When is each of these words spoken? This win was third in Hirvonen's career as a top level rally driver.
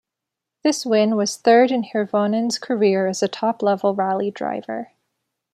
This 0.63 0.83
win 0.83 1.15
was 1.15 1.37
third 1.37 1.69
in 1.69 1.83
Hirvonen's 1.83 2.57
career 2.57 3.05
as 3.05 3.21
a 3.21 3.27
top 3.27 3.61
level 3.61 3.93
rally 3.93 4.31
driver. 4.31 4.93